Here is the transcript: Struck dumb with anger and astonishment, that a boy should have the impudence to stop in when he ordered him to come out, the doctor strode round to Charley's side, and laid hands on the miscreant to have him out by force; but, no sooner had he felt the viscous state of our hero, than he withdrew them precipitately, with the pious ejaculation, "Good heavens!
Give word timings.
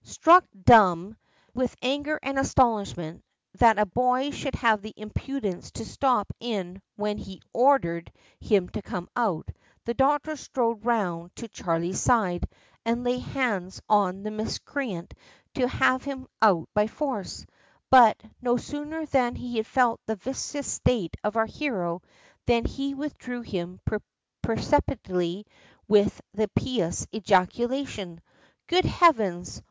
Struck 0.03 0.45
dumb 0.63 1.15
with 1.53 1.75
anger 1.83 2.19
and 2.23 2.39
astonishment, 2.39 3.23
that 3.59 3.77
a 3.77 3.85
boy 3.85 4.31
should 4.31 4.55
have 4.55 4.81
the 4.81 4.95
impudence 4.97 5.69
to 5.73 5.85
stop 5.85 6.33
in 6.39 6.81
when 6.95 7.19
he 7.19 7.39
ordered 7.53 8.11
him 8.39 8.67
to 8.69 8.81
come 8.81 9.07
out, 9.15 9.51
the 9.85 9.93
doctor 9.93 10.35
strode 10.35 10.83
round 10.83 11.35
to 11.35 11.47
Charley's 11.47 11.99
side, 11.99 12.49
and 12.83 13.03
laid 13.03 13.19
hands 13.19 13.79
on 13.87 14.23
the 14.23 14.31
miscreant 14.31 15.13
to 15.53 15.67
have 15.67 16.03
him 16.03 16.25
out 16.41 16.67
by 16.73 16.87
force; 16.87 17.45
but, 17.91 18.19
no 18.41 18.57
sooner 18.57 19.05
had 19.05 19.37
he 19.37 19.61
felt 19.61 20.01
the 20.07 20.15
viscous 20.15 20.65
state 20.65 21.15
of 21.23 21.35
our 21.37 21.45
hero, 21.45 22.01
than 22.47 22.65
he 22.65 22.95
withdrew 22.95 23.43
them 23.43 23.79
precipitately, 24.41 25.45
with 25.87 26.19
the 26.33 26.47
pious 26.55 27.05
ejaculation, 27.13 28.19
"Good 28.65 28.85
heavens! 28.85 29.59